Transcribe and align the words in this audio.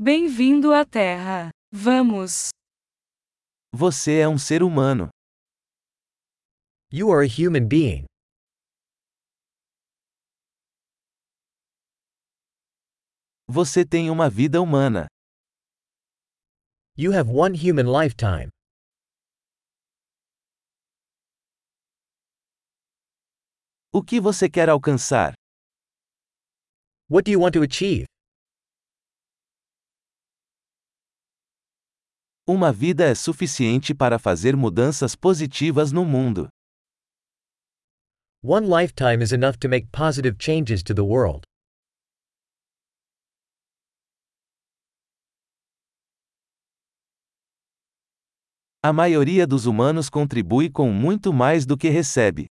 Bem-vindo 0.00 0.72
à 0.72 0.84
Terra. 0.84 1.50
Vamos. 1.72 2.50
Você 3.74 4.20
é 4.20 4.28
um 4.28 4.38
ser 4.38 4.62
humano. 4.62 5.08
You 6.92 7.10
are 7.12 7.26
a 7.26 7.28
human 7.28 7.66
being. 7.66 8.06
Você 13.48 13.84
tem 13.84 14.08
uma 14.08 14.30
vida 14.30 14.62
humana. 14.62 15.08
You 16.96 17.12
have 17.12 17.28
one 17.28 17.56
human 17.58 17.90
lifetime. 17.90 18.50
O 23.92 24.00
que 24.04 24.20
você 24.20 24.48
quer 24.48 24.68
alcançar? 24.68 25.34
What 27.10 27.24
do 27.24 27.32
you 27.32 27.40
want 27.40 27.54
to 27.54 27.64
achieve? 27.64 28.06
Uma 32.50 32.72
vida 32.72 33.04
é 33.04 33.14
suficiente 33.14 33.94
para 33.94 34.18
fazer 34.18 34.56
mudanças 34.56 35.14
positivas 35.14 35.92
no 35.92 36.02
mundo. 36.02 36.48
One 38.42 38.66
lifetime 38.66 39.22
is 39.22 39.32
enough 39.32 39.58
to 39.58 39.68
make 39.68 39.88
positive 39.92 40.38
changes 40.40 40.82
to 40.84 40.94
the 40.94 41.02
world. 41.02 41.42
A 48.82 48.94
maioria 48.94 49.46
dos 49.46 49.66
humanos 49.66 50.08
contribui 50.08 50.70
com 50.70 50.90
muito 50.90 51.34
mais 51.34 51.66
do 51.66 51.76
que 51.76 51.90
recebe. 51.90 52.46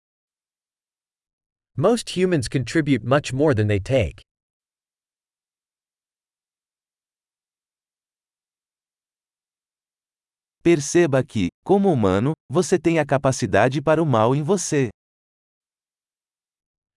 Most 1.77 2.21
humans 2.21 2.49
contribute 2.49 3.07
much 3.07 3.33
more 3.33 3.55
than 3.55 3.69
they 3.69 3.79
take. 3.79 4.25
Perceba 10.65 11.23
que, 11.23 11.49
como 11.63 11.93
humano, 11.93 12.33
você 12.51 12.79
tem 12.79 12.99
a 12.99 13.05
capacidade 13.05 13.83
para 13.83 14.03
o 14.03 14.07
mal 14.07 14.35
em 14.35 14.43
você. 14.43 14.89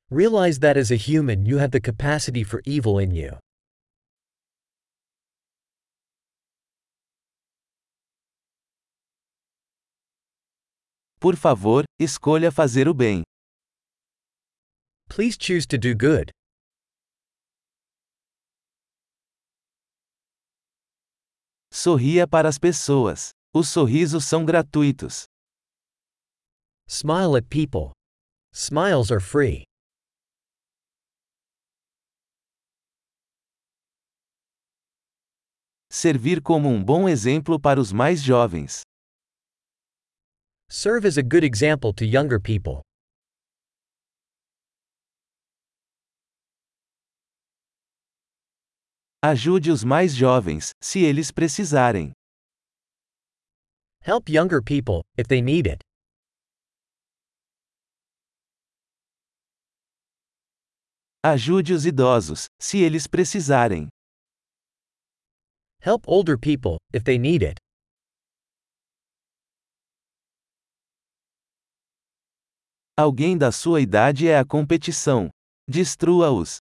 Realize 0.09 0.57
that 0.61 0.79
as 0.79 0.89
a 0.89 0.95
human 0.95 1.45
you 1.45 1.59
have 1.59 1.71
the 1.71 1.81
capacity 1.81 2.45
for 2.45 2.61
evil 2.65 2.97
in 2.97 3.11
you. 3.13 3.37
Por 11.19 11.35
favor, 11.35 11.83
escolha 11.99 12.49
fazer 12.49 12.87
o 12.87 12.93
bem. 12.93 13.21
Please 15.09 15.37
choose 15.37 15.67
to 15.67 15.77
do 15.77 15.93
good. 15.93 16.31
Sorria 21.69 22.25
para 22.25 22.47
as 22.47 22.57
pessoas. 22.57 23.36
Os 23.59 23.69
sorrisos 23.69 24.23
são 24.23 24.45
gratuitos. 24.45 25.25
Smile 26.87 27.35
at 27.35 27.49
people. 27.49 27.91
Smiles 28.53 29.11
are 29.11 29.19
free. 29.19 29.63
Servir 35.89 36.39
como 36.43 36.69
um 36.69 36.83
bom 36.83 37.09
exemplo 37.09 37.59
para 37.59 37.81
os 37.81 37.91
mais 37.91 38.21
jovens. 38.21 38.83
Serve 40.69 41.07
as 41.07 41.17
a 41.17 41.23
good 41.23 41.43
example 41.43 41.91
to 41.91 42.05
younger 42.05 42.39
people. 42.39 42.83
Ajude 49.23 49.71
os 49.71 49.83
mais 49.83 50.15
jovens, 50.15 50.69
se 50.79 50.99
eles 50.99 51.31
precisarem. 51.31 52.13
Help 54.07 54.29
younger 54.29 54.61
people, 54.61 55.03
if 55.17 55.27
they 55.27 55.41
need 55.41 55.67
it. 55.67 55.83
Ajude 61.25 61.73
os 61.73 61.85
idosos, 61.85 62.45
se 62.57 62.77
eles 62.81 63.05
precisarem. 63.05 63.89
Help 65.81 66.07
older 66.07 66.37
people, 66.37 66.77
if 66.93 67.03
they 67.03 67.17
need 67.17 67.43
it. 67.43 67.59
Alguém 72.97 73.37
da 73.37 73.51
sua 73.51 73.81
idade 73.81 74.29
é 74.29 74.39
a 74.39 74.45
competição. 74.45 75.29
Destrua-os. 75.67 76.59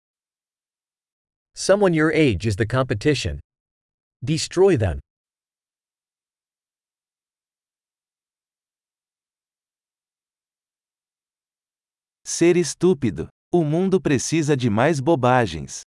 Someone 1.56 1.97
your 1.97 2.12
age 2.12 2.47
is 2.47 2.56
the 2.56 2.68
competition. 2.68 3.40
Destroy 4.24 4.78
them. 4.78 5.00
Ser 12.34 12.56
estúpido. 12.56 13.28
O 13.52 13.62
mundo 13.62 14.00
precisa 14.00 14.56
de 14.56 14.69
mais 14.69 15.02
bobagens. 15.02 15.81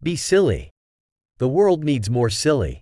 Be 0.00 0.16
silly. 0.16 0.70
The 1.36 1.44
world 1.44 1.84
needs 1.84 2.08
more 2.08 2.32
silly. 2.32 2.80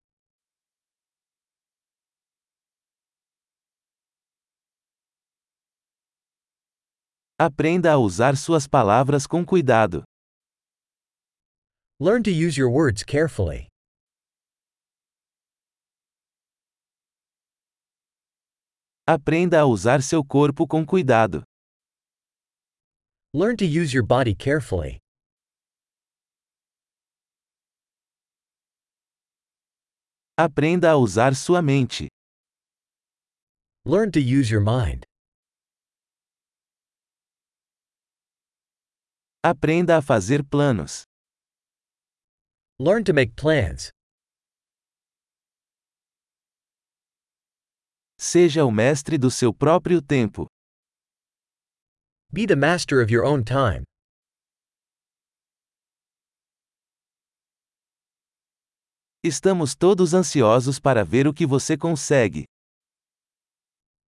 Aprenda 7.37 7.91
a 7.91 7.99
usar 7.99 8.37
suas 8.37 8.69
palavras 8.69 9.27
com 9.27 9.45
cuidado. 9.45 10.05
Learn 11.99 12.23
to 12.23 12.31
use 12.31 12.57
your 12.57 12.71
words 12.71 13.03
carefully. 13.03 13.67
Aprenda 19.05 19.63
a 19.63 19.67
usar 19.67 20.05
seu 20.05 20.25
corpo 20.25 20.69
com 20.69 20.87
cuidado. 20.87 21.43
Learn 23.33 23.57
to 23.59 23.65
use 23.65 23.95
your 23.95 24.03
body 24.03 24.35
carefully. 24.35 24.99
Aprenda 30.37 30.91
a 30.91 30.97
usar 30.97 31.37
sua 31.37 31.63
mente. 31.63 32.09
Learn 33.85 34.11
to 34.11 34.21
use 34.21 34.51
your 34.51 34.61
mind. 34.61 35.05
Aprenda 39.45 39.97
a 39.99 40.03
fazer 40.03 40.43
planos. 40.43 41.05
Learn 42.81 43.05
to 43.05 43.13
make 43.13 43.37
plans. 43.37 43.91
Seja 48.19 48.65
o 48.65 48.73
mestre 48.73 49.17
do 49.17 49.31
seu 49.31 49.55
próprio 49.55 50.03
tempo. 50.03 50.47
Be 52.33 52.47
the 52.47 52.55
master 52.55 53.01
of 53.01 53.11
your 53.11 53.25
own 53.25 53.43
time. 53.43 53.85
Estamos 59.25 59.75
todos 59.77 60.15
ansiosos 60.15 60.79
para 60.81 61.05
ver 61.05 61.27
o 61.27 61.35
que 61.35 61.45
você 61.45 61.77
consegue. 61.77 62.45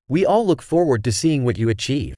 We 0.08 0.26
all 0.26 0.46
look 0.46 0.62
forward 0.62 1.02
to 1.04 1.12
seeing 1.12 1.44
what 1.44 1.58
you 1.58 1.70
achieve. 1.70 2.14